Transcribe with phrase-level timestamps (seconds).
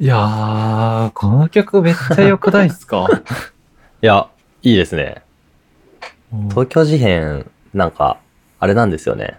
[0.00, 3.06] いやー、この曲めっちゃ良くないっすか？
[4.02, 4.28] いや、
[4.62, 5.22] いいですね。
[6.48, 8.18] 東京事変、なんか、
[8.58, 9.38] あれなんですよね。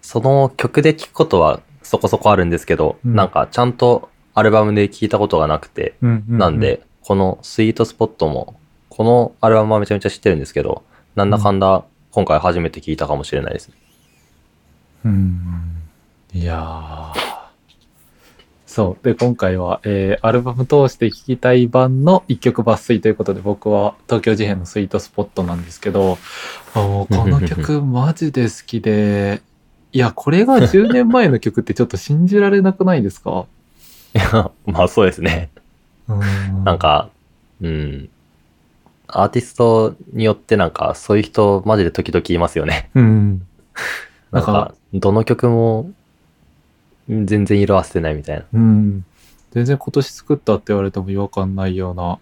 [0.00, 10.84] その曲で聴くことはそこそこあるんですけど、うんなんかちゃんとアルバムで聴いたことがなくて、うんううなんで、、このスイートスポットも、このアルバムはめちゃめちゃ知ってるんですけど、
[11.16, 13.74] なんだかんだ今回初めて聞いたかもしれないですね。
[15.04, 15.76] うん。
[16.32, 17.27] いやー。
[18.78, 19.04] そう。
[19.04, 26.16] で、今回は、えーアルバム通して聴きたい版の一曲抜粋ということで、僕は東京事変のスイートスポットなんですけど、
[26.74, 29.42] あもうこの曲マジで好きで、
[29.92, 33.46] いや、これが 10年前の曲ってちょっと信じられなくないですか？
[34.14, 35.50] いや、まあそうですね。
[36.08, 37.08] うんなん、か、
[37.60, 38.08] うん。
[39.08, 42.90] アーティストによってなんか、そういう人マジで時々いますよね。
[42.94, 43.42] うん。
[44.30, 45.94] なんかどの曲も、うん
[47.08, 48.44] 全然色あせてないみたいな。
[48.52, 49.04] うん。
[49.50, 52.18] 全然今年作ったって言われても違和感ないような。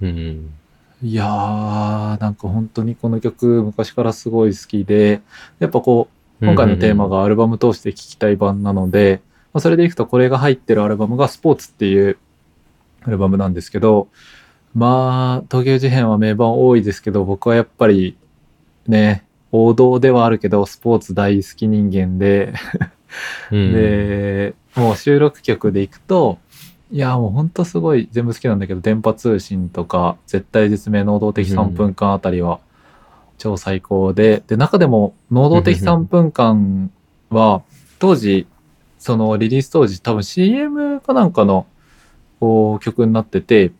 [0.00, 0.54] うん。
[1.02, 5.20] いやー、なんか本当にこの曲昔からすごい好きで、
[5.58, 6.08] やっぱこ
[6.40, 9.20] う、今回のテーマがアルバム通して聴きたい版なので、
[9.52, 12.18] まあ、それでいくとこれが入ってるアルバムがスポーツっていう
[13.02, 14.08] アルバムなんですけど、
[14.74, 18.16] まあ、東京事変は名盤多いですけど、僕はやっぱり
[18.86, 22.54] ね、王道ではあるけど、スポーツ大好き人間で、
[23.72, 26.38] で、もう収録曲でいくと、
[26.90, 32.60] いや、もうほんとすごい全部好きなんだけど、電波通信とか、絶対絶命能動的3分間あたりは
[33.38, 36.90] 超最高で、で、中でも能動的3分間
[37.30, 37.62] は、
[37.98, 38.46] 当時、
[38.98, 41.66] そのリリース当時多分 CM かなんかの
[42.38, 43.72] こう曲になってて、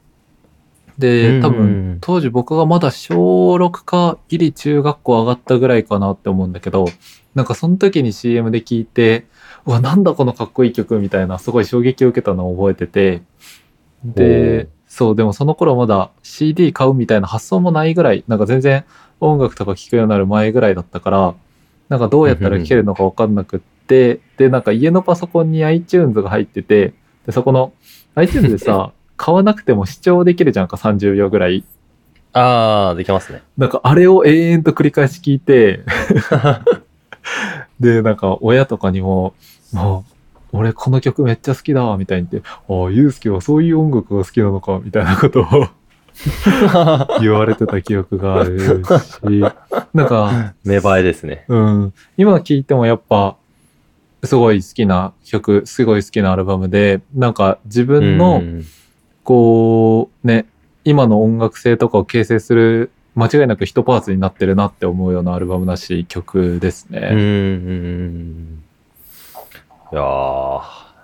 [1.03, 6.87] で、多分当時僕がまだ小6かギリ中学校上がったぐらいかなって思うんだけど、
[7.35, 9.27] なんかその時に CM で聞いて、
[9.67, 13.23] うわ、なんだこのかっこいい曲みたいな、すごい衝撃を受けたのを覚えてて、
[14.09, 18.85] おでー、そう、でもその頃まだ CD 買うみたいな発想もないぐらい、なんか全然
[19.19, 21.35] 音楽とか聴くようになる前ぐらいだったから、
[21.89, 26.95] なんかどうやったら聴けるのかわかんなくって、で、なんか家のパソコンに iTunes が入ってて、
[27.27, 27.73] で、そこの
[28.15, 31.65] iTunes でさ、 買わなくても視聴できるじゃんか、30秒ぐらい。
[32.33, 33.43] ああ、できますね。
[33.59, 35.85] なんかあれを永遠と繰り返し聞いて、
[37.81, 39.35] で、なんか親とかにも、
[39.73, 40.05] も
[40.53, 45.47] う、俺この曲めっちゃ好きだわ、みたいに言って、ああ、ゆうすけはそういう音楽が好きなのか、みたいなことを
[47.21, 49.41] 言われてた記憶があるし、
[49.95, 51.45] なんか、芽生えですね。
[51.49, 53.37] うん、今聴いてもやっぱ、
[54.25, 58.65] すごい好きな曲、すごい好きなアルバムで、なんか自分の、うん
[59.25, 60.47] こう、ね、
[60.85, 66.97] 今の音楽性とかを形成する、間違いなく一パーツになってるなって思うようなアルバムだし、曲ですうん。
[66.97, 67.11] うね。
[67.15, 68.63] ん。
[69.93, 70.63] いやー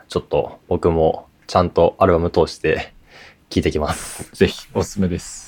[0.09, 2.95] ちょっと僕もちゃんとアルバム通して
[3.51, 4.31] 聴いてきます。
[4.33, 5.48] ぜひ、おすすめです。